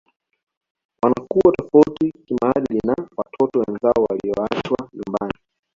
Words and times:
Wanakuwa 1.03 1.51
tofauti 1.57 2.11
kimaadili 2.25 2.79
na 2.85 2.95
watoto 3.17 3.59
wenzao 3.67 4.07
waliowaacha 4.09 4.89
nyumbani 4.93 5.33